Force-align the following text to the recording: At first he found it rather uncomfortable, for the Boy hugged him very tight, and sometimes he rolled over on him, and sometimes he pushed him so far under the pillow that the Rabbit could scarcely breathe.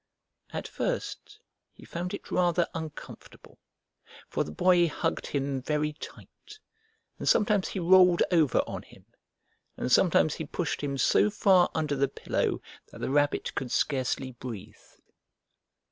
At 0.51 0.67
first 0.67 1.39
he 1.73 1.85
found 1.85 2.15
it 2.15 2.31
rather 2.31 2.67
uncomfortable, 2.73 3.59
for 4.27 4.43
the 4.43 4.51
Boy 4.51 4.87
hugged 4.89 5.27
him 5.27 5.61
very 5.61 5.93
tight, 5.93 6.57
and 7.19 7.29
sometimes 7.29 7.67
he 7.67 7.79
rolled 7.79 8.23
over 8.31 8.63
on 8.65 8.81
him, 8.81 9.05
and 9.77 9.91
sometimes 9.91 10.33
he 10.33 10.45
pushed 10.47 10.81
him 10.81 10.97
so 10.97 11.29
far 11.29 11.69
under 11.75 11.95
the 11.95 12.07
pillow 12.07 12.63
that 12.91 12.99
the 12.99 13.11
Rabbit 13.11 13.53
could 13.53 13.71
scarcely 13.71 14.31
breathe. 14.31 14.73